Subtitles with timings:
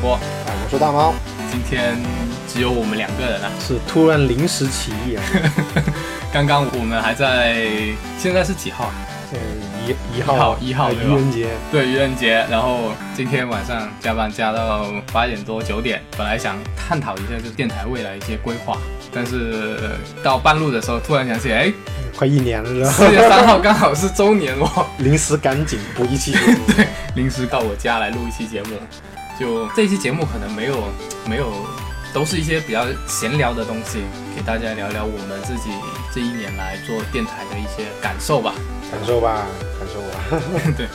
[0.00, 0.14] 波波。
[0.14, 1.14] 啊，我是大猫，
[1.50, 1.96] 今天
[2.48, 3.50] 只有我们两个人啊。
[3.60, 5.22] 是突然临时起意啊，
[6.32, 7.66] 刚刚我们还在，
[8.18, 8.94] 现在是几号啊？
[9.32, 9.38] 呃，
[9.86, 12.44] 一一号一号愚人节，对，愚人节。
[12.50, 18.76] 然后今天晚上加班加到八点多九点，本来想探讨一下就电台未来一些规划，
[19.12, 19.90] 但是呃
[20.24, 21.72] 到半路的时候突然想起，哎，
[22.16, 22.90] 快一年了？
[22.90, 24.84] 四月三号刚好是周年哦。
[24.98, 26.58] 临时赶紧补一期节目，
[27.14, 28.70] 临时到我家来录一期节目，
[29.40, 30.84] 就这期节目可能没有
[31.26, 31.50] 没有，
[32.12, 34.02] 都是一些比较闲聊的东西，
[34.36, 35.70] 给大家聊聊我们自己
[36.14, 38.52] 这一年来做电台的一些感受吧。
[38.92, 39.46] 感受吧，
[39.78, 40.42] 感受吧。
[40.76, 40.86] 对，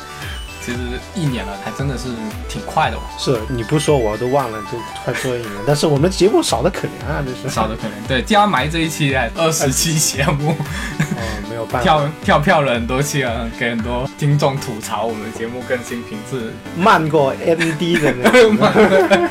[0.66, 0.80] 其实
[1.14, 2.06] 一年了，还真的是
[2.50, 5.52] 挺快的哦，是你不说我都忘了，就快做一年。
[5.68, 7.92] 但是我们节目少的可怜啊，这是少的可怜。
[8.08, 19.30] 对，加埋这一期还 二十期节目，哦，没有办法，跳跳票了很多期啊，给很多听众吐槽我们节目更新频次慢过 MD 的那个，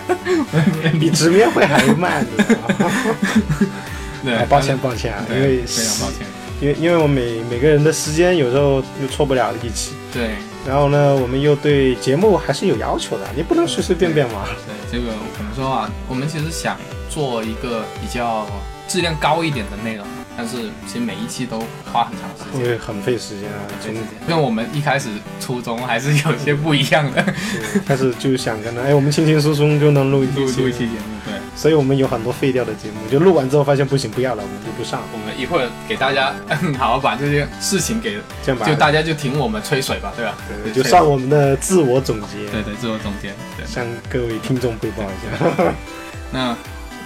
[1.00, 2.24] 比 直面会还慢？
[4.22, 6.26] 对啊，抱歉抱歉啊，因为非常抱歉。
[6.60, 10.36] 因为因为我每每个人的时间有时候又错不了一起，对。
[10.66, 14.44] 然后呢，我们又对节目还是有要求的，你不能随随便便嘛。
[14.66, 15.90] 对，这个怎么说啊？
[16.08, 16.76] 我们其实想
[17.10, 18.46] 做一个比较
[18.88, 21.58] 质量高一点的内容，但是其实每一期都
[21.92, 22.70] 花很长时间。
[22.70, 24.00] 会很费时间啊，对真的。
[24.26, 25.08] 跟我们一开始
[25.40, 27.24] 初衷还是有些不一样的，
[27.72, 31.14] 是开始就想跟他，哎，我们轻轻松松就能录一期，录录一期节目。
[31.24, 36.34] 对，所以我们有很多废掉的节目，就录完之后发现不行，不要了，我们就不上，我们一会儿给大家
[36.78, 40.36] 好好把这些事情给，这样吧，就大家就听我们吹水吧，对吧？
[40.64, 43.32] 对就算我们的自我总结，对对，自我总结。
[43.56, 45.72] 对，向各位听众汇报一下。
[46.32, 46.56] 那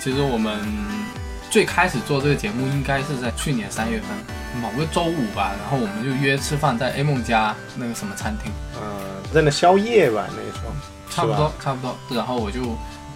[0.01, 0.59] 其实我们
[1.51, 4.09] 最开始做这个节目，应该是在去年三月份
[4.61, 9.01] 某个周五吧，然后我们就约吃饭，在 A 梦家那个什么餐厅，呃，
[9.33, 10.73] 在那宵夜吧，那个时候
[11.11, 12.61] 差不多差不多，然后我就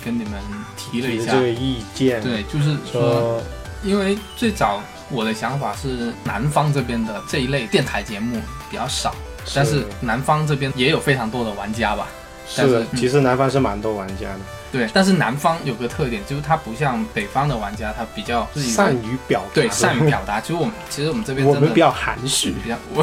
[0.05, 0.33] 跟你们
[0.77, 1.33] 提了一下。
[1.33, 3.43] 这个意见，对，就是说，说
[3.83, 9.15] 因为最早我的想法是南方这边的这一类电台节目比较少，
[9.55, 12.09] 但是南方这边也有非常多的玩家吧。
[12.57, 14.41] 但是其实南方是蛮多玩家的，
[14.73, 20.41] 对，但是南方有个特点，就是它不像北方的玩家，他比较善于表达，对善于表达。
[20.41, 23.03] 其实我们其实我们这边我们比较含蓄，比较 我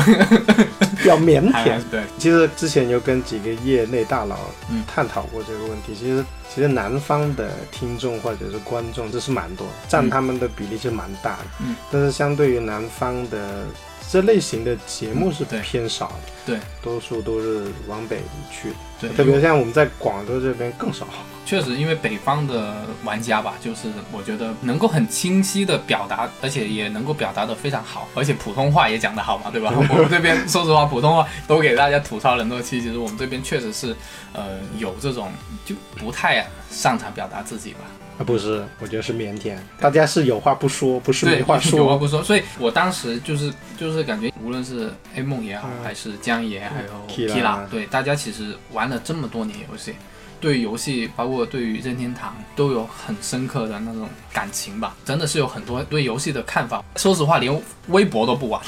[0.97, 1.79] 比较腼腆。
[1.91, 4.35] 对其实之前有跟几个业内大佬
[4.71, 5.93] 嗯探讨过这个问题。
[5.93, 11.45] 其实其实南方的听众或者是观众这是蛮多的，占他们的比例是蛮大的。
[11.59, 13.65] 嗯，但是相对于南方的
[14.11, 16.13] 这类型的节目是偏少的，
[16.47, 18.75] 对，多数都是往北去的。
[18.99, 21.07] 对，特别像我们在广州这边更少。
[21.45, 29.73] 确实，因为北方的玩家吧，就是我觉得能够很清晰的表达，而且也能够表达的非常好，而且普通话也讲得好嘛，对吧？
[29.75, 33.95] 我们这边说实话，普通话都给大家吐槽了很多期，其实我们这边确实是，
[34.33, 35.31] 呃，有这种
[35.65, 37.79] 就不太擅长表达自己吧。
[38.19, 41.95] 啊，不是，我觉得是腼腆，大家是有话不说，不是对，没话说 有话。
[41.95, 49.95] 不说，所以我当时就是就是感觉，无论是 A 梦也好，嗯还是江爷，还有 Kira Kira，对大家其实玩了这么多年游戏，
[50.39, 54.95] 对游戏，包括对于任天堂，都有很深刻的那种感情吧。
[55.03, 56.83] 真的是有很多对游戏的看法。
[56.95, 58.61] 说实话，连微博都不玩，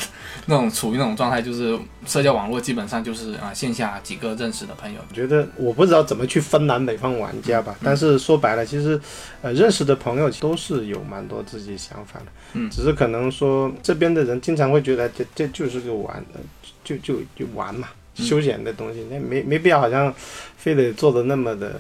[0.46, 5.00] 那种处于那种状态，就是社交网络基本上就是啊、线下几个认识的朋友。
[5.10, 9.00] 我觉得我不知道怎么去分南北方玩家嗯吧，但是说白了，其实，
[9.42, 16.40] 呃，认识的朋友都是有蛮多自己想法的，嗯只是可能说这边的人经常会觉得这这就是个玩，呃
[16.84, 20.14] 就就就玩嘛，嗯休闲的东西，那没没必要好像
[20.58, 21.74] 非得做的那么的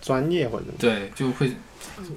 [0.00, 1.50] 专业或者，对，就会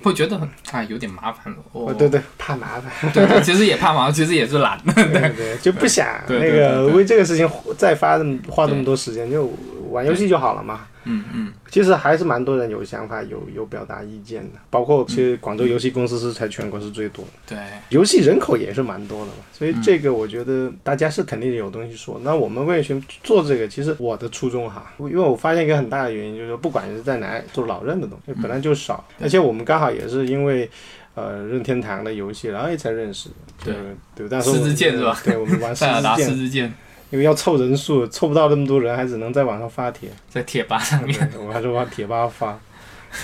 [0.03, 1.53] 会觉得很啊有点麻烦。
[1.53, 4.79] 了哦对对，怕麻烦，对对，其实也怕麻烦，其实也是懒。
[4.95, 9.51] 对对，就不想那个为这个事情再花这么花那么多时间，就
[9.89, 10.87] 玩游戏就好了嘛。
[11.03, 11.53] 嗯嗯。
[11.69, 17.57] 其实还是蛮多人有想法、有有表达意见的，包括其实广州游戏公司是在全国是最多的，对，
[17.89, 22.19] 游戏人口也是蛮多的嘛，所嗯以这个我觉得大家是肯定有东西说。
[22.23, 23.67] 那我们为什么做这个？
[23.67, 30.69] 其实我的初衷哈，因为我发现一个很大的原因就是说，不管是在哪做老任的东西，本来就少，对而且我们刚好也是因为。
[31.15, 33.29] 呃，任天堂的游戏，然后也才认识，
[33.65, 33.73] 对
[34.15, 36.73] 对，但是我狮子剑是吧对，我们玩狮塞尔达子剑，狮之剑
[37.09, 40.09] 因为要凑人数，凑不到那么多人，还只能在网上发帖。
[40.29, 42.59] 在贴吧上面，对我还是往贴吧发，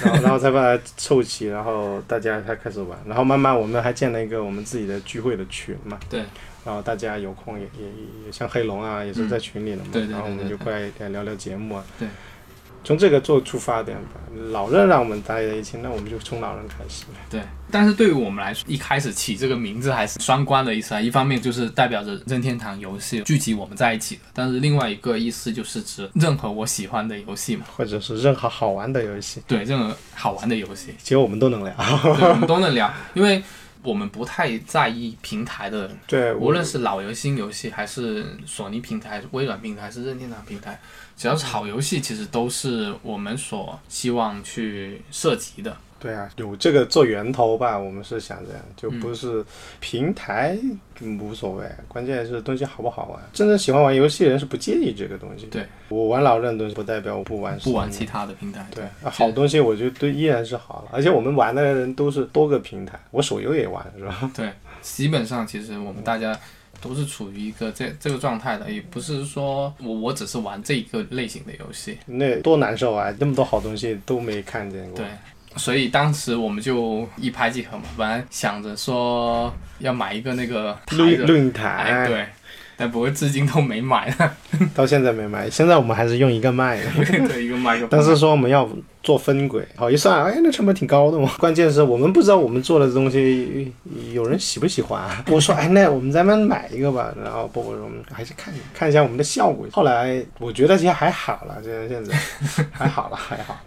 [0.03, 6.21] 然后然后才把它凑齐，然后大家才开始玩，然后慢慢我们还建了一个我们自己的聚会的群嘛，对，
[6.65, 7.85] 然后大家有空也也
[8.25, 12.07] 也像黑龙啊，也是在群里的嘛，对对对然后我们就过来来聊聊节目啊，对，
[12.85, 14.21] 从这个做出发点吧。
[14.51, 17.05] 老任让我们待在一起，那我们就从老任开始。
[17.29, 17.41] 对，
[17.71, 20.99] 但是对于我们来说，一开始起这个名字还是双关的意思啊。
[20.99, 31.73] 一方面就是代表着任天堂游戏聚集我们在一起的，但是另外一个意思就是指任何我喜欢的游戏嘛，或者是任何好玩的游戏，对，任何好玩的游戏，其实我们都能聊，
[32.17, 33.41] 对我们都能聊，因为
[33.85, 40.79] 我们不太在意平台的，对，无论是老游戏、新游戏，还是索尼平台、微软平台、还是任天堂平台，
[41.15, 45.77] 只要是好游戏，其实都是我们所希望去涉及的。
[46.05, 49.43] 对啊，有这个做源头吧，我们是想这样，就不是
[49.79, 50.55] 平台
[51.19, 53.19] 无所谓，关键是东西好不好玩。
[53.33, 55.47] 真正喜欢玩游戏的人是不介意这个东西。
[55.47, 58.63] 对，我玩老任东西不代表我不玩，不玩其他的平台。
[58.75, 64.29] 对，好东西我觉得都依然是好了，而且我们玩的人都是多个平台，我手游也玩，是吧？
[64.35, 66.39] 对，基本上其实我们大家。
[66.81, 73.11] 都是处于一个这这个状态的，也不是说我我只是玩这一个类型的游戏，那多难受啊！
[73.17, 74.97] 那么多好东西都没看见过。
[74.97, 75.07] 对，
[75.55, 82.25] 所以当时我们就一拍即合嘛，本来想着说要买一个那个录录音台，对。
[82.77, 84.13] 但不过至今都没买，
[84.75, 85.49] 到现在没买。
[85.49, 86.77] 现在我们还是用一个麦，
[87.25, 87.87] 对一个麦克。
[87.89, 88.69] 但是说我们要
[89.01, 91.31] 做分轨，好一算，哎，那成本挺高的嘛。
[91.39, 93.71] 关键是我们不知道我们做的东西
[94.11, 95.01] 有人喜不喜欢。
[95.27, 97.13] 我说，哎，那我们咱们买一个吧。
[97.23, 99.65] 然后波波说，我们还是看看一下我们的效果。
[99.71, 102.13] 后来我觉得其实还好了，现在现在
[102.73, 103.59] 还好了，还好了，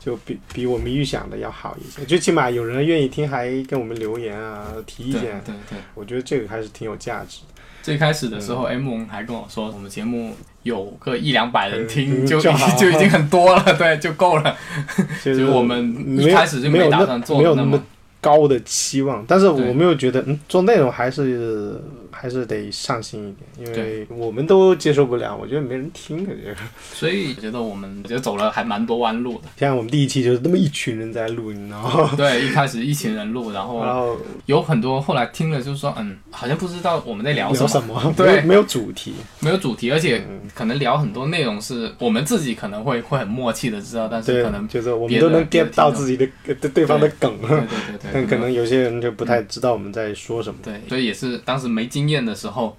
[0.00, 2.04] 就比比我们预想的要好一些。
[2.04, 5.40] 最起码有人愿意听，还跟我们留言啊，提意见。
[5.44, 7.60] 对对，我觉得这个还是挺有价值的。
[7.82, 12.40] 最开始的时候，M 还跟我说，我们节目有个一两百人听就
[12.78, 14.56] 就已经很多了， 对，就够了。
[15.22, 17.82] 其实我们一开始就没打算做那么
[18.20, 21.80] 高的期望，但是我没有觉得，嗯，做内容还是。
[22.20, 26.56] 还是得上心一点，因为我们都接受不了，我觉得没人听的这个。
[26.92, 29.48] 所以觉得我们就走了还蛮多弯路的。
[29.56, 32.10] 像我们第一期就是那么一群人在录，你知道吗？
[32.18, 34.16] 对，一开始一群人录，然后
[34.46, 40.20] 有很多后来听了就是说，嗯，好像不知道我们在聊什么，对，没有主题，没有主题，而且
[40.52, 47.66] 可能聊很多内容是我们自己可能会会很默契的知道，但是可能就是我们都能 get 到自己的对对方的梗，对对对
[48.02, 50.58] 对， 但可能有些人就不太知道我们在说什么。
[50.64, 52.07] 对，所以也是当时没经。
[52.08, 52.76] 验的时候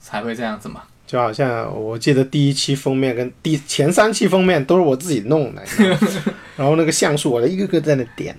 [0.00, 5.62] 才会这样子嘛，就好像我记得第一期封面跟第前三期封面都是我自己弄的，
[6.56, 8.34] 然后那个像素我一个个在那点，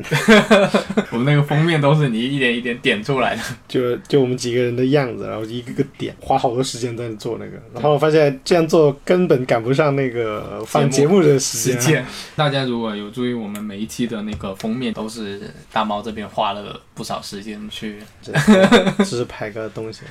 [1.12, 12.04] 我们那个封面都是你一点一点点出来的，就就我们几个人的样子，然后一个个点，花好多时间在做那个，然后我发现这样做根本赶不上那个放节目的时间。
[12.36, 15.40] 大家如果有注意，我们每一期的那个封面都是
[15.72, 17.98] 大猫这边花了不少时间去，
[18.98, 20.02] 只是拍个东西。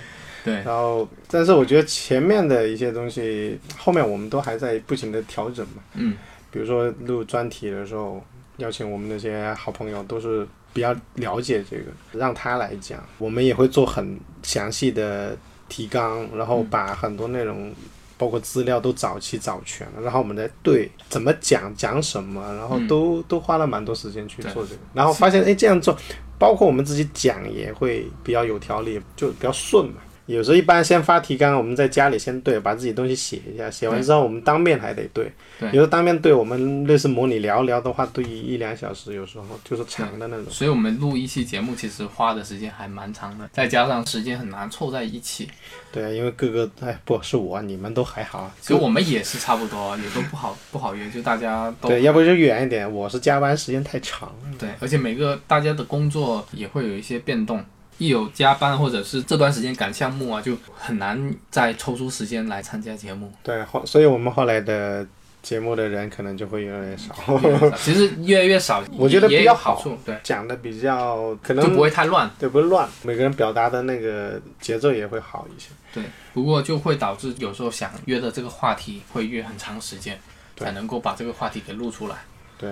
[0.47, 5.83] 对，然后，但是我觉得前面的一些东西，后面我们都还在不停的调整嘛。
[5.95, 6.17] 嗯，
[6.53, 8.23] 比如说录专题的时候，
[8.59, 13.03] 邀请我们那些好朋友，都是比较了解这个，让他来讲。
[13.19, 15.37] 我们也会做很详细的
[15.69, 17.75] 提纲，然后把很多内容，
[18.17, 24.81] 包括资料都找齐找全了，然后我们再对怎么讲讲什么，然后都都花了蛮多时间去做这个。
[24.95, 25.99] 然后发现，哎，这样做，
[26.39, 29.95] 包括我们自己讲也会比较有条理，就比较顺嘛。
[30.27, 35.31] 有时候一般先发提纲，我们在家里先对，把自己东西写一下，写完之后我们当面还得对。
[35.59, 35.69] 对。
[35.69, 40.47] 有时候当面对，我们类似模拟聊聊的话，对一两小时，有时候就是长的那种。
[40.51, 45.49] 所以我们录一期节目，其实花的时间还蛮长的，再加上时间很难凑在一起。
[45.93, 48.51] 对，因为各个哎，不是我，你们都还好。
[48.61, 51.89] 其实我们也是差不多，也都不好不好约，就大家都。
[51.89, 52.93] 对，要不就远一点。
[52.93, 54.35] 我是加班时间太长。
[54.59, 57.65] 对，而且每个大家的工作也会有一些变动。
[57.99, 63.33] 一有加班或者是这段时间赶项目啊，就很难再抽出时间来参加节目。
[63.43, 65.07] 对，后所以我们后来的
[65.43, 67.15] 节目的人可能就会越来越少。
[67.79, 69.97] 其实越来越少， 我觉得比较好处。
[70.05, 72.89] 对，讲的比较可能就不会太乱，对，不会乱。
[73.03, 75.69] 每个人表达的那个节奏也会好一些。
[75.95, 76.03] 对，
[76.35, 80.19] 不过就会导致有时候想约的这个话题会约很长时间，
[80.57, 82.17] 才能够把这个话题给录出来。
[82.59, 82.71] 对。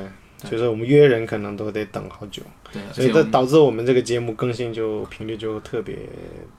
[0.51, 5.97] 就是我们约人可能都得等好久，对，所以这导致我们这个节目更新就频率就特别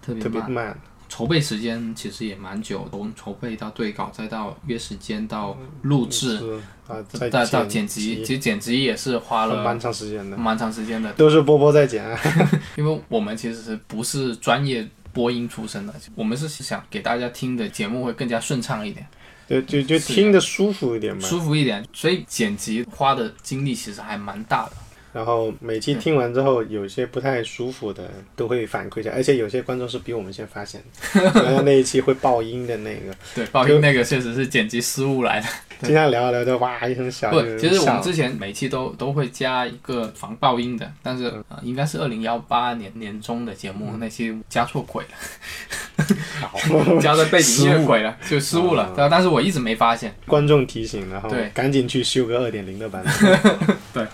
[0.01, 0.77] 特别特别慢。
[1.07, 6.39] 筹备时间其实也蛮久，从筹备到对稿，再到约时间到录制
[6.87, 11.13] 啊，再到剪辑，其实剪辑也是花了蛮长时间的，蛮长时间的。
[11.13, 12.03] 都是波波在剪，
[12.75, 19.07] 因为我们其实不是专业播音出身的，我们是想给大家听的节目会更加顺畅一点。
[19.47, 24.71] 就就就听着舒服一点嘛，舒服一点，所以剪辑花的精力其实还蛮大的。
[25.13, 30.83] 然后每期听完之后，有些不太舒服的都会反馈一下，而且有些观众是比我们先发现
[31.13, 35.47] 的， 然后那一期会爆音的那个，对，爆音那个确实是剪辑失误来的。
[35.83, 37.31] 经常聊着聊着哇一声响。
[37.31, 45.84] 不，其实我们之前每期都都会加一个防爆音的，但是、呃、应该是二零幺八年年中的节目，那期加错轨了，好
[47.01, 48.93] 加的背景音乐毁了，就失误了。
[48.95, 50.13] 但但是我一直没发现。
[50.25, 53.77] 观众提醒，然后对赶紧去修个二点零的版本。
[53.93, 54.07] 对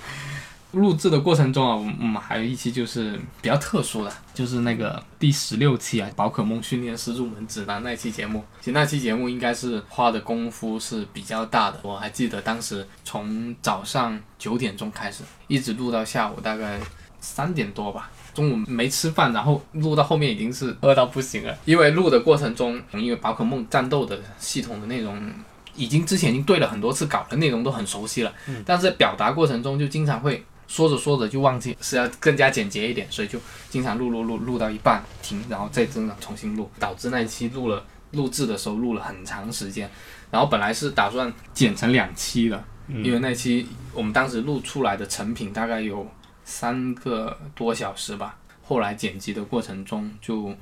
[0.73, 8.41] 录制的过程中啊，我们我们还有一期就是比较特殊的，就是那个第十六期啊，宝可梦训练师入门指南那期节目。
[8.61, 16.79] 其实那期节目应该是花的功夫是比较大的，我还记得当时从早上九点钟开始，一直录到下午大概
[17.19, 18.09] 三点多吧。
[18.33, 21.57] 中午没吃饭，然后录到后面已经是饿到不行了。
[21.65, 25.19] 因为录的过程中，因为宝可梦战斗的系统的内容
[25.75, 28.33] 已经之前已经对了很多次稿的内容都很熟悉了，
[28.65, 39.89] 但是在表达过程中就经常会说着说着就忘记是要更加简洁一点，所以就经常录录录录到一半停，然后再真的重新录，导致那一期录了录制的时候录了很长时间。
[40.29, 46.09] 然后本来是打算剪成两期的，因为那期我们当时录出来的成品大概有
[46.43, 50.55] 三个多小时吧，后来剪辑的过程中就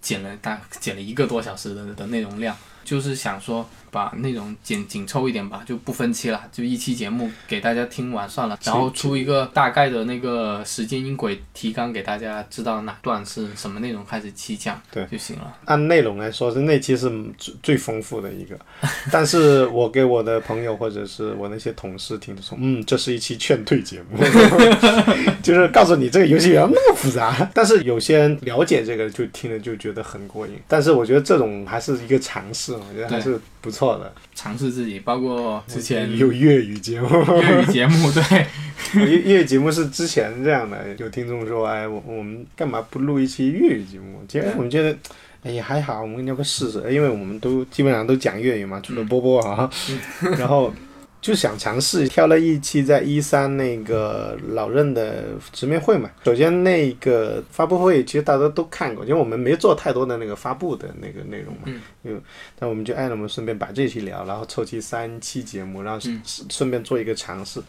[0.00, 15.56] 剪了大剪了一个多小时的的内容量，就是想说把内容剪紧凑一点吧，就不分期了，就一期节目给大家听完算了，然后出一个大概的那个时间音轨提纲给大家知道哪段是什么内容开始起讲，对就行了。
[15.64, 18.54] 按内容来说，是那期是最最丰富的一个，
[19.10, 24.18] 但是我给我的朋友或者是我那些同事听的说，嗯，这是一期劝退节目，
[25.42, 27.50] 就是告诉你这个游戏原来那么复杂。
[27.54, 30.52] 但是有些人了解这个，就听了就觉得很过瘾。
[30.68, 34.12] 但是我觉得这种还是一个尝试，我觉得还是不错的。
[34.34, 37.08] 尝试自己，包括之前有粤语节目，
[37.42, 38.46] 粤语节目，对，
[38.94, 44.20] 粤粤语节目是之前这样的，有听众说，哎，我我们干嘛不录一期粤语节目？
[44.26, 44.96] 其实我们觉得。
[45.42, 46.78] 哎呀，还好，我们要不试试？
[46.92, 49.70] 因为我们都基本上都讲粤语嘛，除了波波啊，
[50.36, 50.72] 然后
[51.20, 56.08] 就想尝试，挑了一期在一三那个老任的直面会嘛。
[56.24, 62.22] 首先那个发布会其实大家都看过，因为我们没做太多的那个发布的那个内容嘛，嗯，因
[62.58, 67.60] 但我们就按了，我们顺便把这期聊，然后凑齐三期节目，然后嗯顺便做一个尝试。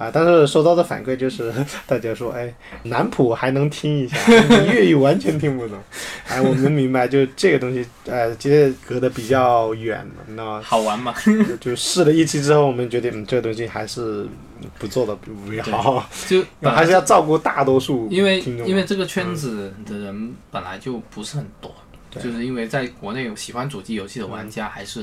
[0.00, 1.52] 啊，但是收到的反馈就是
[1.86, 2.50] 大家说，哎，
[2.84, 4.16] 南普还能听一下，
[4.72, 5.78] 粤语完全听不懂。
[6.26, 11.14] 哎，我们明白，就这个东西，呃，其实隔得比较远，那好玩嘛。
[11.46, 14.26] 就就试了一期之后，我们决定，嗯，这个东西还是
[14.78, 15.14] 不做的
[15.46, 25.02] 为好，就 还是要照顾大多数因为因为这个圈子的人本来就不是很多，对就是因为在国内有喜欢主机游戏的玩家还是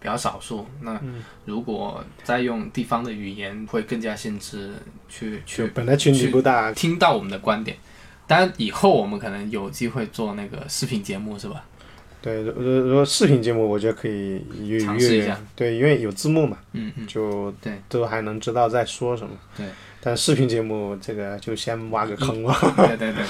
[0.00, 0.66] 比较少数。
[0.80, 1.00] 那
[1.44, 4.72] 如果再用地方的语言，会更加限制
[5.08, 7.76] 去去本来群体不大，听到我们的观点。
[8.26, 11.64] 当然，以后我们可能有机会做那个视频节目，是吧？
[12.22, 14.40] 对，如如如果视频节目，我觉得可以
[14.78, 19.34] 尝试一下，对，因为有字幕嘛，嗯嗯，就对都还能知道在说什么。
[19.56, 19.66] 对，
[20.04, 22.52] 但视频节目这个就先挖个坑了。
[22.76, 23.24] 对对对对。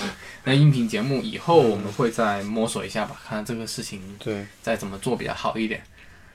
[0.45, 5.83] 那音频节目以后我们会再摸索一下吧，看这个事情对再怎么做比较好一点。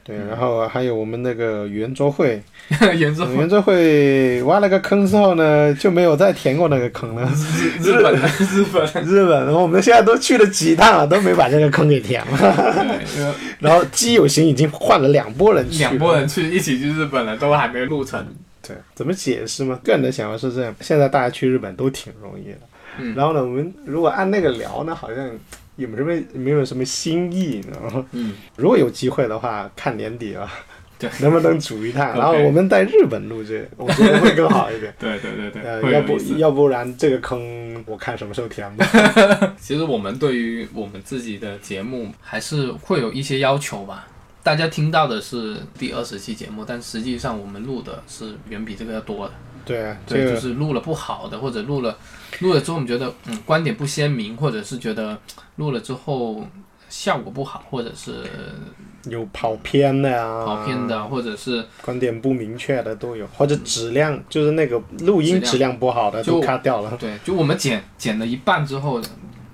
[0.04, 2.42] 对，然后还有我们那个圆桌会，
[2.96, 7.30] 圆桌圆桌会挖了个坑之后呢，就没有再填过那个坑了。
[7.82, 12.96] 日本的 日本日本，我们现在都去了几趟了，都没把这个坑给填了。
[13.60, 16.26] 然后基友行已经换了两拨人去，两拨人。
[16.26, 18.26] 去一起去日本了，都还没录成。
[18.68, 19.80] 对，怎么解释嘛？
[19.84, 22.60] 个人的想法是这样：现在大家去日本都挺容易的。
[23.00, 25.30] 嗯然后呢，我们如果按那个聊呢，好像
[25.76, 28.06] 也没什么没有什么新意，你知道吗？
[28.14, 30.50] 嗯，如果有机会的话，看年底了，
[30.98, 32.18] 对，能不能组一趟？
[32.18, 34.92] 然后我们在日本录制，我觉得会更好一点。
[34.98, 36.18] 对对对对，呃，要不。
[36.38, 38.86] 要不然这个坑我看什么时候填吧。
[39.62, 44.08] 其实我们对于我们自己的节目还是会有一些要求吧。
[44.48, 49.34] 大家听到的是第二十期节目，但实际上我们录的是远比这个要多的。
[49.66, 51.98] 对啊，这对，就是录了不好的，或者录了
[52.40, 55.20] 录了之后我们觉得嗯观点不鲜明，或者是觉得
[55.58, 56.42] 录了之后
[56.88, 58.24] 效果不好，或者是
[59.10, 66.96] 有跑偏的呀，跑偏的，或者是观点不明确的都有，或者质量就是那个录音质量不好的就都卡掉了。
[66.98, 69.02] 对，就我们剪剪了一半之后，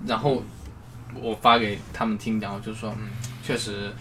[0.05, 0.43] 然后
[1.19, 3.07] 我发给他们听，然后就说，嗯，
[3.43, 3.91] 确实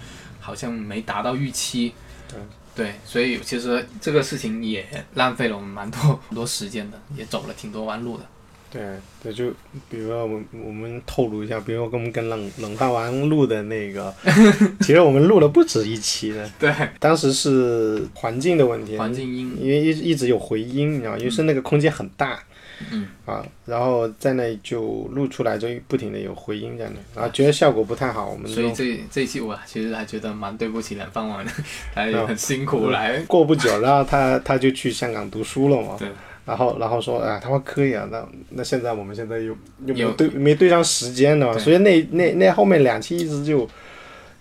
[0.42, 1.94] 好像没达到预期。
[2.28, 2.38] 对。
[2.74, 8.24] 对，所以其实这个事情也浪费了我们蛮多很多时间的，也走了挺多弯路的。
[8.70, 8.82] 对
[9.22, 9.50] 对，就
[9.90, 14.14] 比如说我们我们透露一下，比如说跟我们跟冷冷饭王录的那个，
[14.80, 22.42] 其实我们录了不止一期的，对，当时是环境的问题，环境音，因为一一直有回音，你知道吗，因为是那个空间很大，
[22.90, 23.06] 嗯。
[23.24, 31.52] 啊，然后在那就录出来，就不停的有回音在那，然后觉得效果不太好，我们所以这这一期我其实还觉得蛮对不起冷饭碗的，
[31.94, 33.20] 他很辛苦来。
[33.28, 36.08] 过不久，然后他他就去香港读书了嘛，对，
[36.44, 43.68] 然后然后说啊，他说可以啊，那那现在我们现在又又没对没对上时间的嘛，所以那那那后面两期一直就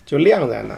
[0.04, 0.74] 就晾在那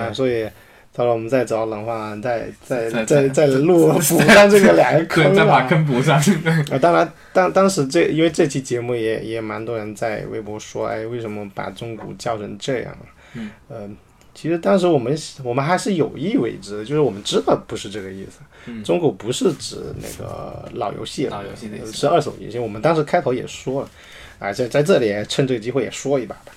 [0.00, 0.14] 啊，对。
[0.14, 0.48] 所以
[0.96, 5.66] 到时候我们再找冷饭碗再再再再录补上这个两个坑 再把啊。
[5.68, 6.16] 坑补上。
[6.70, 12.96] 啊，当然，当当时这因为这期节目也也蛮多人在微博说，哎，为什么把中古叫成这样？
[13.34, 13.90] 嗯，呃，
[14.32, 18.38] 其实当时我们我们还是有意为之，就是我们知道不是这个意思。
[18.66, 22.58] 嗯中古不是指那个老游戏，老游戏的意思是二手游戏。
[22.58, 23.90] 我们当时开头也说了，
[24.38, 26.52] 啊，在在这里趁这个机会也说一把吧。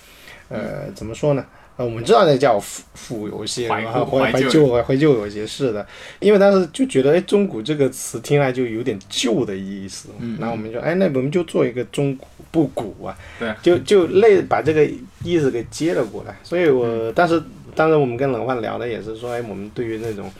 [0.49, 1.43] 呃，怎么说呢？
[1.77, 5.85] 呃，我们知道那叫复复游戏，怀然后旧怀旧怀旧怀旧游戏是的，
[6.19, 14.89] 因为当时就觉得，哎，中古这个词听来就有点旧的意思，嗯然后我们就，哎，那我们就做一个中古不古啊，对，就就类把这个
[15.23, 16.35] 意思给接了过来。
[16.43, 16.77] 所以嗯。
[16.77, 17.41] 我当时，
[17.75, 20.31] 当时我们跟冷焕聊的也是说，哎，我们对于那种。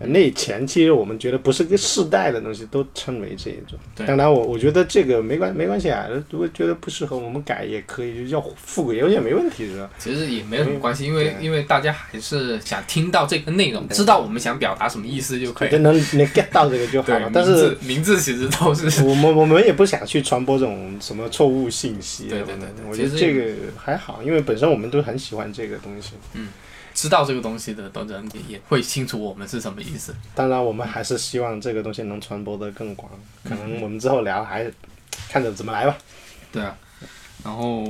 [0.00, 3.78] 呃那前期我们觉得不是个世代的东西，都称为这一种。
[3.94, 9.88] 对当然我我觉得这个没关没关系啊，如果觉得不适合我们改也可以，就叫复古游戏也没问题是吧？
[9.98, 15.70] 其实也没有什么关系，因为因为大家还是想听到这个内容，知道我们想表达什么意思就可以。
[15.70, 22.24] 就能能 get 到这个就好了。，但名是字名字其实都是我们我们也不想去传播这种什么错误信息。
[22.28, 26.14] 对对对对我觉得这个还好，因为本身我们都很喜欢这个东西。
[26.94, 30.14] 知道这个东西的的人也会清楚我们是什么意思。
[30.34, 33.10] 当然，我们还是希望这个东西能传播的更广。
[33.42, 34.70] 可嗯能我们之后聊还
[35.28, 35.98] 看着怎么来吧。
[36.52, 36.78] 对啊，
[37.44, 37.82] 然后，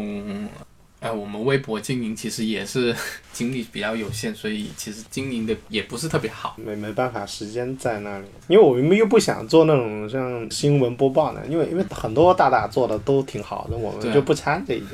[1.01, 2.97] 哎，我们微博经营其实也是
[3.31, 6.57] 精力比较有限，所以其实经营的也不是特别好。
[6.57, 8.27] 没没办法，时间在那里。
[8.49, 14.87] 因为我们又不想做那种像新闻播报的，因为因为很多大大做的都挺好的，我们就不掺这一脚。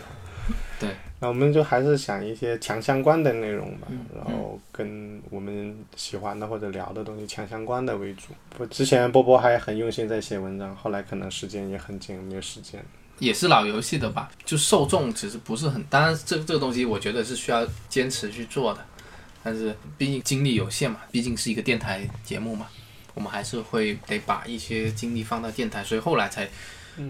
[1.20, 1.22] 对。
[1.22, 8.28] 那我们就还是想一些强相关的内容吧，嗯然后跟我们喜欢的或者聊的东西强相关的为主。
[8.56, 12.83] 不之前波波还很用心在写文章，后来可能时间也很紧，没有时间。
[13.18, 18.80] 也是老游戏的吧，就受众其实不是很，当然这这个东西我觉得是需要坚持去做的，
[19.42, 22.66] 但是毕竟精力有限嘛，毕竟是一个电台节目嘛，
[23.12, 26.48] 我们还是会得把一些精力放到电台，所以后来才，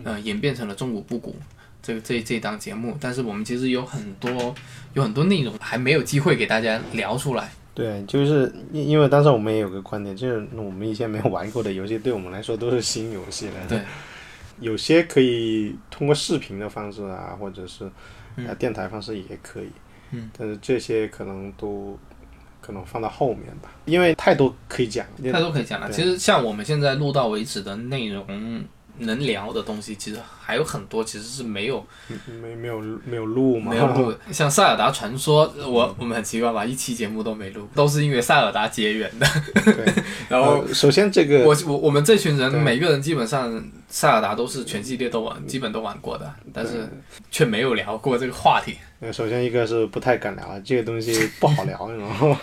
[0.03, 1.37] 呃，演变成了中古不古
[1.83, 4.55] 这个这这档节目，但是我们其实有很多
[4.95, 13.79] 有很多内容还没有机会给大家聊出来，对，就是因因为当时我们也有个观点，就是我们以前没有玩过的游戏，对我们来说都是新游戏来的。
[13.79, 13.81] 对，
[14.61, 17.91] 有些可以通过视频的方式啊，或者是
[18.37, 19.71] 嗯呃电台方式也可以。
[20.11, 21.99] 嗯，但是这些可能都
[22.61, 25.07] 可能放到后面吧，因为太多可以讲。
[25.33, 25.91] 太多可以讲了。
[25.91, 28.27] 其实像我们现在录到为止的内容。
[29.01, 31.85] 能聊的东西其实还有很多，其实是没有
[32.43, 34.15] 没没有没有录嘛，没有录。
[34.33, 39.27] 像塞尔达传说，我我们很奇怪吧，一期节目都没录，都是因为塞尔达结缘的。
[39.65, 39.93] 对，
[40.29, 46.89] 然后呃首先这个我我我们这群人每个人基本上塞尔达都是全系列都玩，基本都玩过的，但是
[47.31, 48.77] 却没有聊过这个话题。
[49.01, 52.41] 呃，首先一个是不太敢聊，这个东西不好聊，你知道吗？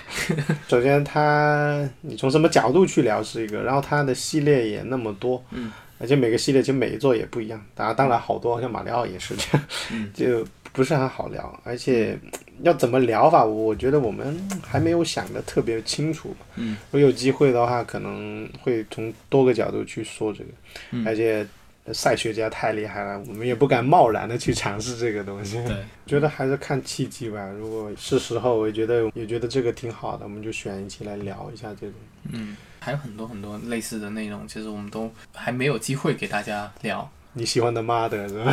[0.67, 12.17] 首先它你从什么角度去聊是一个，然后它的系列也那么多，嗯，而且每个系列其实每一座也不一样，当然当然好多像马里奥也是这样，嗯， 就不是很好聊，而且
[12.61, 16.35] 要怎么聊法，我觉得我们还没有想的特别清楚。
[16.55, 20.49] 嗯，如果有机会的话，可能会从多个角度去说这个，
[20.91, 21.45] 嗯而且。
[21.93, 25.63] 赛学家太厉害了，我们也不敢贸然的去尝试这个东西。
[25.65, 27.47] 对， 觉得还是看契机吧。
[27.57, 31.93] 如果是时候，我也觉得也觉得这个挺好的，我们就选一期来聊一下这种。
[32.31, 37.09] 嗯，还有很多很多类似的内容，其实我们都还没有机会给大家聊。
[37.37, 38.51] 你喜欢的妈的是吧？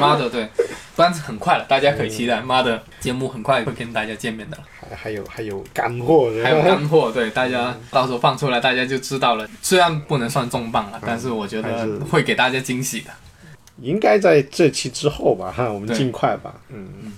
[0.00, 0.48] 妈的，对，
[0.94, 4.56] 不然很快了，大家可以期待妈的节目很快会跟大家见面的。
[4.78, 6.30] 还还有还有干货？
[6.42, 9.48] 还有干货，对大家到时候放出来，大家就知道了。
[9.60, 13.10] 虽然不能算重磅了，但是我觉得是会给大家惊喜的。
[13.82, 16.54] 应该在这期之后吧，哈，我们对尽快吧。
[16.68, 17.12] 嗯嗯，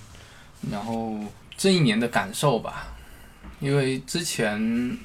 [0.70, 1.16] 然后
[1.57, 2.94] 这一年的感受吧，
[3.61, 4.96] 因为之前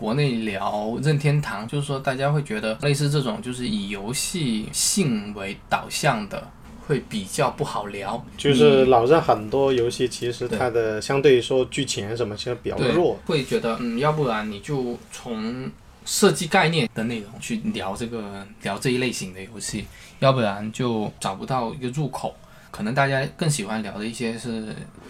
[0.00, 6.50] 国内聊任天堂，就是说大家会觉得类似这种就是以游戏性为导向的，
[6.86, 8.24] 会比较不好聊。
[8.38, 13.18] 就是老任很多游戏其实它的相对于说剧情什么其实比较弱。
[13.26, 15.70] 会觉得嗯，要不然你就从
[16.06, 19.84] 设计概念的内容去聊这个聊这一类型的游戏，
[20.20, 22.34] 要不然就找不到一个入口。
[22.70, 24.64] 可能大家更喜欢聊的一些是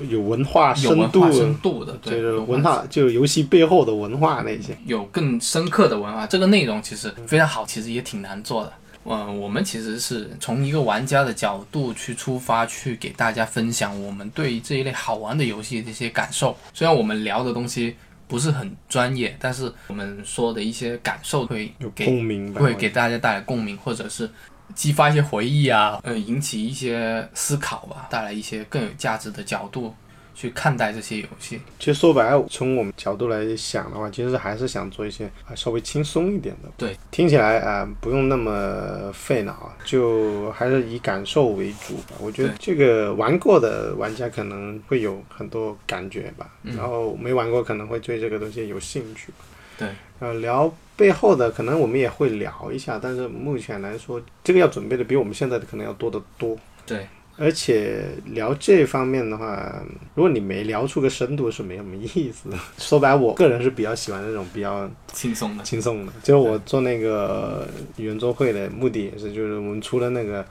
[0.09, 4.77] 有文化有文深度化，深度的，对，就是有文化，就是游戏背后的文化那些。
[4.87, 8.73] 有更深刻的文化，这个内容其实非常好，其实也挺难做的。
[9.05, 16.55] 嗯，我们其实是从一个玩家的角度去出发，去给大家分享我们对这一类好玩的游戏的一些感受。
[16.75, 17.97] 虽然我们聊的东西
[18.29, 24.29] 不是很专业，但是我们说的一些感受会有给共鸣吧，会给大家带来共鸣，或者是
[24.75, 29.95] 激发一些回忆啊，呃，引起一些思考吧，带来一些更有价值的角度
[30.35, 31.61] 去看待这些游戏。
[31.79, 36.71] 其实说白了，从我们角度来想的话，其实还是想做一些啊稍微轻松一点的。
[36.79, 42.15] 对，听起来啊、不用那么费脑啊，就还是以感受为主吧。
[42.21, 49.33] 我觉得这个玩过的玩家可能会有很多感觉吧，嗯然后没玩过可能会对这个东西有兴趣。
[49.77, 49.89] 对，
[50.21, 56.57] 呃，聊背后的可能我们也会聊一下，但是目前来说，这个要准备的比我们现在的可能要多得多。
[56.87, 57.07] 对，
[57.39, 59.83] 而且聊这方面的话，
[60.15, 62.59] 如果你没聊出个深度，是没什么意思的。
[62.77, 66.13] 说白了，我个人是比较喜欢那种比较轻松的，轻松的。
[66.23, 70.45] 就是我做那个圆桌会的目的也是，就是我们除了那个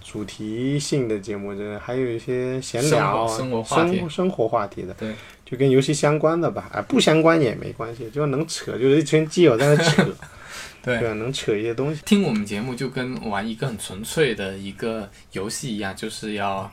[0.00, 5.14] 主题性的节目，就是还有一些闲聊啊、生活话题生生活话题的，对，
[5.46, 6.68] 就跟游戏相关的吧。
[6.72, 10.04] 啊，不相关也没关系，就能扯，就是一群基友在那扯，
[10.82, 12.02] 对对啊，能扯一些东西。
[12.04, 16.70] 听我们节目就跟玩一个很纯粹的一个游戏一样，就是要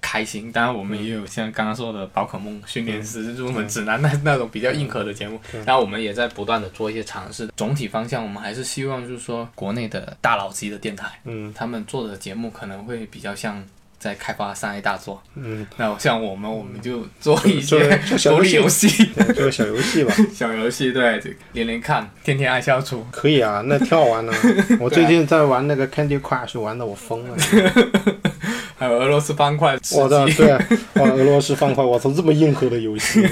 [0.00, 0.50] 开心。
[0.50, 5.40] 当然，我们也有像刚刚说的宝可梦训练师入门指南那那种比较硬核的节目。
[5.64, 7.48] 然后我们也在不断的做一些尝试。
[7.56, 13.64] 总体方向，我们还是希望就是说，国内的大佬级的电台，嗯他们做的节目可能会比较像。
[13.98, 20.14] 在开发三 A 大作，嗯，那像我们，我们就做一些独立游游戏、对，做小游戏吧。
[20.32, 21.20] 小游戏，对，
[21.52, 23.04] 连连看，天天爱消除。
[23.10, 24.32] 可以啊，那挺好玩的。
[24.78, 27.36] 我最近在玩那个 Candy Crush，玩的我疯了。
[28.78, 30.52] 还有俄罗斯方块吃我操，鸡，对，
[30.94, 33.26] 玩，俄罗斯方块，我操，这么硬核的游戏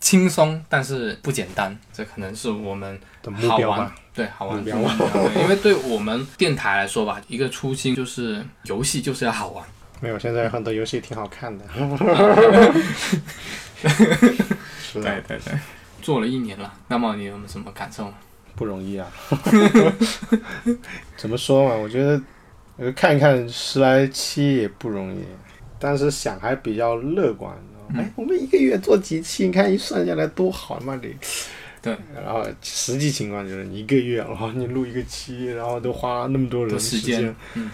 [0.00, 4.76] 轻松但是不简单，这可能是我们的目好玩标吧。，对，好玩目标
[5.40, 9.64] 因为对我们电台来说吧，一个初心就是游戏就是要好玩。
[10.00, 11.64] 没有，现在很多游戏挺好看的。
[14.82, 15.52] 是对的，对对，
[16.02, 18.12] 做了一年了，那么你有什么感受？
[18.56, 19.06] 不容易啊。
[21.16, 21.74] 怎么说嘛？
[21.76, 22.20] 我觉得
[22.78, 25.22] 呃看一看十来期也不容易，
[25.80, 27.52] 但是想还比较乐观。
[27.92, 29.46] 哎，我们一个月做几期？
[29.46, 30.96] 你看一算下来多好嘛！
[31.02, 31.08] 这
[31.82, 37.70] 对，然后实际情况就是你一个月，然后你录一个期，然后都花那么多人多时间间，嗯，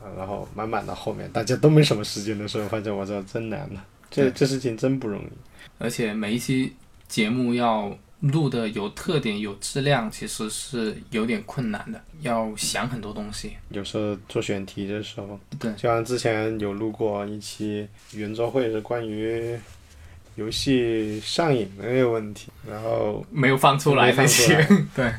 [0.00, 5.28] 啊然后满满的后面大家都没什么时间的时候，发现我操真难了，这这事情真不容易。
[5.78, 6.72] 而且每一期
[7.08, 13.52] 节目要录的有特点、有质量，其实是有点困难的，要想很多东西。
[13.68, 15.70] 有时候做选题的时候，对。
[15.72, 19.58] 就像之前有录过一期圆桌会，是关于
[20.34, 25.12] 游戏上瘾的那个问题，然后没有放出来那些， 对，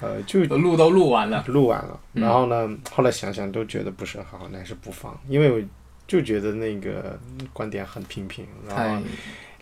[0.00, 2.22] 呃就录都录完了，录完了，嗯。
[2.22, 5.60] 然后呢，后来想想都觉得不是很好，那还是不放，因为我
[6.06, 7.18] 就觉得那个
[7.52, 9.02] 观点很平平，然后，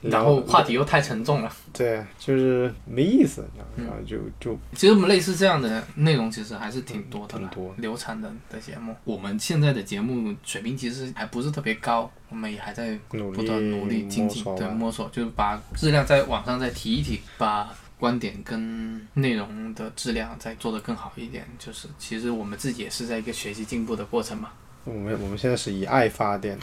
[0.03, 1.53] 然后话题又太沉重了。
[1.73, 3.45] 对，就是没意思，
[3.77, 8.95] 嗯然后就就其实我们类似这样的内容其实还是挺多的啦，挺多流产的的节目。
[9.05, 21.47] 我们现在的节目水平其实还不是特别高，我们也还在不断努力精进，对摸索，就是把质量在网上再提一提，把观点跟内容的质量再做得更好一点。
[21.59, 24.51] 就是其实我们自己也是在一个学习进步的过程嘛，
[24.85, 26.59] 我们我们现在是以爱发电，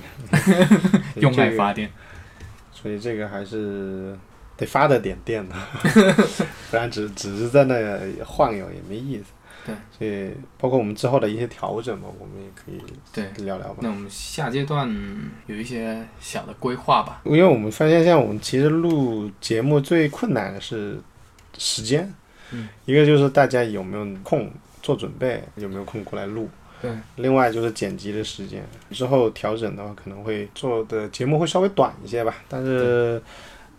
[1.15, 1.89] 用爱这个发电。
[2.82, 4.18] 所以这个还是
[4.56, 5.56] 得发的点电的，
[6.72, 7.76] 不然只只是在那
[8.24, 9.26] 晃悠也没意思。
[9.65, 13.80] 对，所以包括我们之后的一些调整嘛，我们也可以对，聊聊吧。
[13.82, 14.89] 那我们下阶段
[15.48, 17.22] 有一些小的规划吧。
[17.26, 20.98] 因为我们发现，像我们其实录节目最困难的是
[21.58, 22.12] 时间，
[22.52, 24.50] 嗯，一个就是大家有没有空
[24.82, 26.50] 做准备，有没有空过来录，
[26.82, 28.63] 对，另外就是剪辑的时间。
[28.92, 33.22] 之后调整的话，可能会做的节目会稍微短一些吧，但是。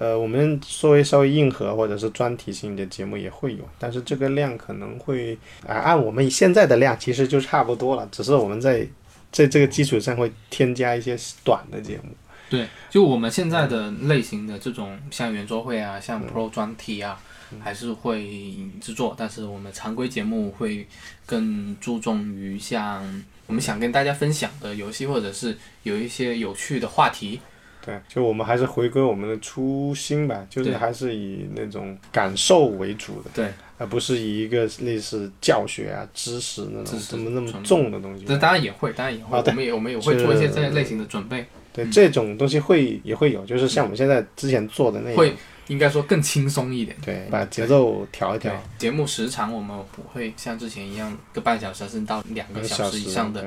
[0.00, 5.36] 呃，我们作为稍微硬核或者是专题性的节目也会有，但是这个量可能会
[5.66, 8.88] 啊、按我们现在的量其实就差不多了，只是我们在
[9.30, 12.14] 在这个基础上会添加一些短的节目。
[12.48, 17.20] 对，就我们现在的类型的这种像圆桌会啊，像 Pro 专题啊，
[17.58, 20.86] 还是会制作，但是我们常规节目会
[21.26, 23.02] 更注重于像
[23.46, 27.40] 我们想跟大家分享的游戏，或者是有一些有趣的话题。
[27.82, 38.26] 对，就我们还是回归我们的初心吧，就是还是以那种感受为主的，对，而不是以一个类似教学啊、知识那种怎么那么重的东西。
[38.26, 45.38] 这当然也会，当然也会，啊我们也我们也会做一些这类型的准备，对，这种东西会也会有，就是像我们现在之前做的那会种
[45.70, 46.96] 应该说更轻松一点。
[47.00, 53.44] 对，把节奏调一调，，节目时长我们不会像之前一样一个半小时甚至到两个小时时以上的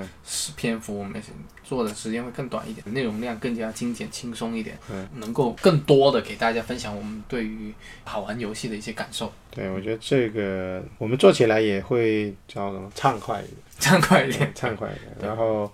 [0.56, 1.22] 篇幅，我们
[1.64, 7.74] 做的时间会更短一点，内容量更加精简轻松一点，嗯能够更多的给大家分享我们对于
[8.06, 14.52] 好玩游戏的一些感受，对，我觉得这个我们做起来也会叫什么畅快一点，畅快一点。
[14.56, 15.70] 畅快一点，然后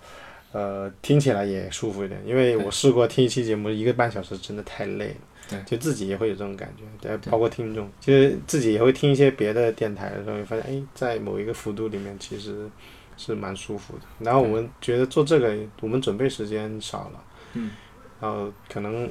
[0.50, 5.14] 呃听起来也舒服一点，因为我试过听一期节目一个半小时真的太累了。
[5.50, 12.68] 对就自己也会有这种感觉，对，包括听众，其实自己也会听一些别的电台的时候，会发现，哎，在某一个幅度里面其实
[13.16, 14.00] 是蛮舒服的。
[14.20, 17.70] 然后我们觉得做这个，我们准备时间少了，嗯，
[18.20, 19.08] 然后可能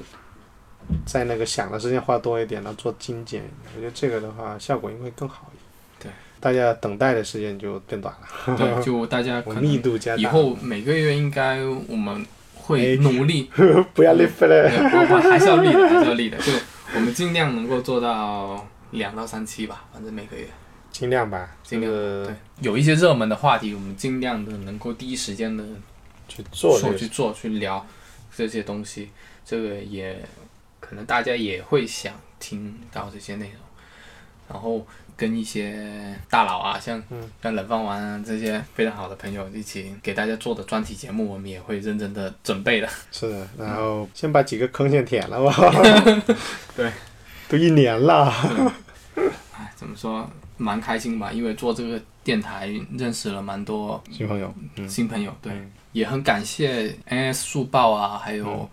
[1.05, 3.43] 在那个想的时间花多一点，然后做精简，
[3.75, 5.57] 我觉得这个的话效果应该更好一
[6.01, 6.11] 点。
[6.11, 10.21] 对，大家等待的时间就变短了，对，就大家 我密可能度加大。
[10.21, 12.25] 以后每个月应该我们
[12.69, 13.49] 会哎努力，
[13.95, 16.51] 不要 lift 了，对我们还是要立的，还是要立的，就
[16.93, 20.45] 我们尽量能够做到两到三期吧，反正每个月。
[20.91, 25.63] 尽量吧，尽量就是对，有一些热门的话题，我们尽量的能够第一时间的
[26.27, 27.83] 去做去做去聊
[28.35, 29.09] 这些东西，
[29.43, 30.15] 这个也
[30.79, 33.55] 可能大家也会想听到这些内容，
[34.49, 34.85] 然后
[35.15, 37.01] 跟一些大佬啊，像、
[37.41, 42.89] 像冷饭王啊这些非常好的朋友一起给大家做的专题节目，我们也会认真的准备的。
[43.11, 45.53] 是的，然后先把几个坑先填了吧。
[46.75, 46.91] 对，
[47.47, 48.33] 都一年了。
[49.55, 51.31] 哎，怎么说，蛮开心吧？
[51.31, 58.69] 因为做这个电台认识了蛮多新朋友，嗯，新朋友，对，嗯也很感谢 NS 速报啊，还有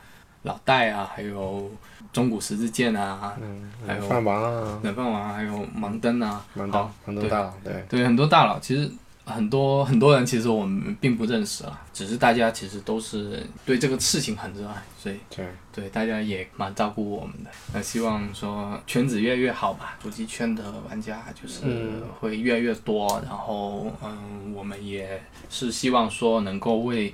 [0.46, 1.70] 老戴啊，还有
[2.12, 8.88] 中古十字剑啊，嗯，还有饭王啊，冷饭王，还有盲灯啊，好蛮大，蛮多大佬，对，对，很多大佬，其实
[9.24, 17.50] 很多很多人其实我们并不认识啊，只是大家其实都是对这个事情很热爱，所以对，对大家也蛮照顾我们的。
[17.74, 22.02] 那希望说圈子越来越好吧，主机圈的玩家就是嗯。
[22.20, 27.12] 会越来越多，然后嗯，我们也是希望说能够为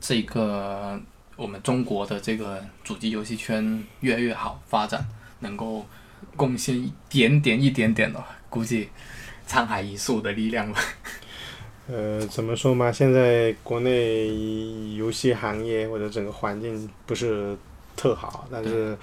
[0.00, 1.00] 这个
[1.36, 5.04] 我们中国的这个主机游戏圈越来越好发展，
[5.40, 5.84] 能够
[6.36, 8.88] 贡献一点点一点点的，估计
[9.48, 10.80] 沧海一粟的力量吧。
[11.86, 12.90] 呃，怎么说嘛？
[12.90, 17.56] 现在国内游戏行业或者整个环境不是
[17.94, 18.96] 特好，但是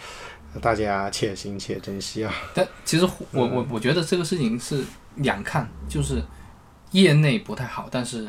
[0.60, 2.34] 大家且行且珍惜啊。
[2.56, 4.84] 但其实我我我觉得这个事情是
[5.18, 6.24] 两看，就是
[6.90, 8.28] 业内不太好，但是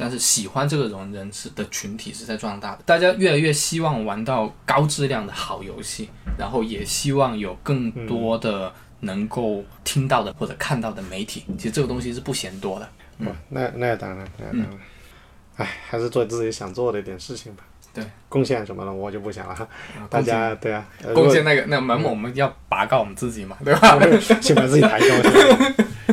[0.00, 6.08] 但是喜欢这个人人是的群体是在壮大的，大家越来越希望玩到高质量的好游戏，
[6.38, 12.88] 然后也希望有更多的能够听到的或者看到的媒体，其实这个东西是不嫌多的。
[13.18, 14.70] 嗯，那那当然，那当然。
[15.56, 17.62] 哎，还是做自己想做的一点事情吧。
[17.92, 19.52] 对，贡献什么的我就不想了。
[19.52, 19.68] 啊
[20.08, 23.98] 大家对啊，呃贡献那个那门我们要拔高我们自己嘛，对吧？
[24.40, 25.06] 先把自己抬高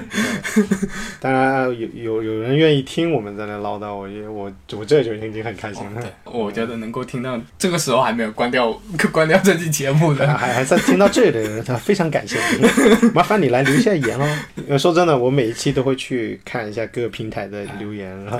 [1.20, 6.02] 当然有有有人愿意听我们在那唠叨，我也我我这就已经很开心了。
[6.02, 8.72] 对，我觉得能够听到这个时候还没有关掉
[9.12, 14.40] 关掉这期节目的，还还在听到这里的人，他非常感谢你， 麻烦你来留下言哦。
[14.68, 18.40] 呃说真的，我每一期都会去看一下各个平台的留言，然后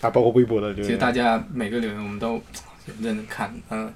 [0.00, 0.84] 啊，包括微博的留言。
[0.84, 2.42] 其实大家每个留言我们都有
[2.86, 3.92] 认真看，嗯、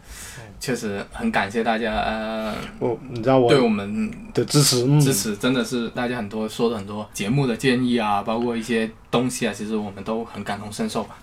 [0.60, 11.16] 确实很感谢大家呃我你知道我对我们的支持，嗯，支持，真的是大家很多说的很多节目的建议啊，包括一些东西啊，其实我们都很感同身受吧。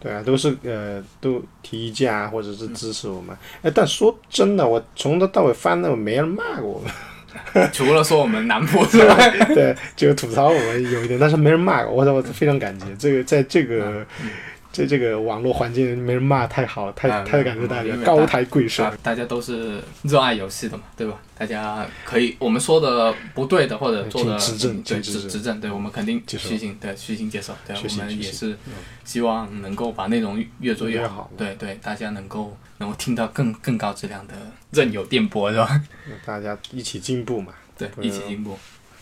[0.00, 3.34] 对啊，都是呃都提意见啊，或者是支持我们。
[3.62, 6.90] 哎，但说真的，我从头到尾翻的，没人骂过我们。
[7.72, 12.86] 除了说我们南部之外， 对，就吐槽我们有一点，但是没人骂我，我我非常感激。
[12.96, 14.06] 这个在这个
[14.53, 18.82] 在这个网络环境没人骂，太好了，太啊太感谢大家高抬贵手。
[18.82, 21.20] 大大家都是热爱游戏的嘛，对吧？
[21.36, 28.56] 大家可以我们说的不对的或者做的请指正嗯对请指正指指正，对我们肯定虚心对虚心接受，对我们也是
[29.04, 34.34] 希望能够把内容越做越越好对对，大家能够能够听到更更高质量的
[34.70, 35.80] 任由电波，是吧？
[36.24, 37.52] 大家一起进步嘛。
[37.76, 38.56] 对，对一起进步。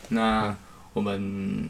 [0.08, 0.56] 那
[0.94, 1.68] 我们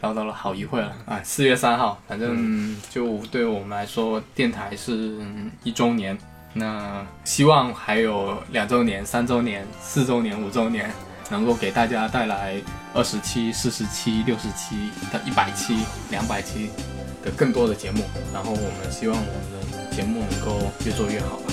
[0.00, 5.18] 唠叨了好一会了啊，四月三号，反正就对我们来说，电台是
[5.64, 6.16] 一周年。
[6.54, 10.90] 那希望还有两周年、三周年、四周年、五周年，
[11.30, 12.54] 能够给大家带来
[12.94, 15.78] 二十期、四十期、六十期到一百期、
[16.10, 16.70] 两百期
[17.22, 18.02] 的更多的节目。
[18.32, 21.52] 然后我们希望我们的节目能够越做越好吧。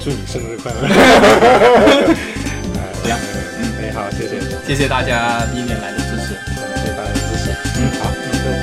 [0.00, 0.88] 祝你生日快乐！
[3.04, 3.18] 这 样，
[3.80, 6.34] 哎，好，谢谢，谢谢谢大家一年来的支持，
[6.82, 7.21] 谢大家
[8.00, 8.12] 好，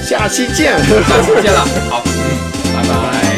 [0.02, 0.78] 下期见。
[0.80, 2.04] 下期见了，好，
[2.74, 3.29] 拜拜。